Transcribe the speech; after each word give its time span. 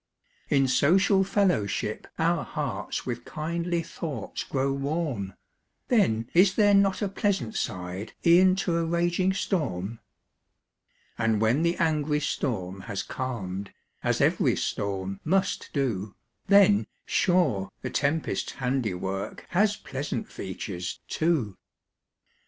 In 0.49 0.67
social 0.67 1.23
fellowship, 1.23 2.07
our 2.17 2.43
hearts 2.43 3.05
With 3.05 3.23
kindly 3.23 3.83
thoughts 3.83 4.43
grow 4.43 4.73
warm; 4.73 5.35
Then 5.89 6.27
is 6.33 6.55
there 6.55 6.73
not 6.73 7.03
a 7.03 7.07
pleasant 7.07 7.53
side, 7.55 8.13
E'en 8.25 8.55
to 8.55 8.77
a 8.77 8.83
raging 8.83 9.31
storm? 9.31 9.99
And 11.19 11.39
when 11.39 11.61
the 11.61 11.77
angry 11.77 12.19
storm 12.19 12.81
has 12.89 13.03
calm'd, 13.03 13.73
As 14.01 14.21
ev'ry 14.21 14.55
storm 14.55 15.19
must 15.23 15.69
do, 15.71 16.15
Then, 16.47 16.87
sure, 17.05 17.69
the 17.83 17.91
tempest's 17.91 18.53
handiwork, 18.53 19.45
Has 19.49 19.75
pleasant 19.77 20.27
features, 20.27 20.99
too. 21.07 21.59